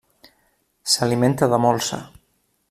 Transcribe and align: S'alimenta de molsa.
S'alimenta 0.93 1.49
de 1.53 1.61
molsa. 1.67 2.01